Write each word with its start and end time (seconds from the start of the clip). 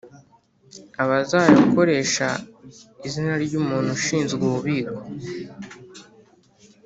abazayakoresha 1.03 2.27
izina 3.07 3.33
ry 3.43 3.53
umuntu 3.61 3.89
ushinzwe 3.97 4.41
ububiko 4.49 4.99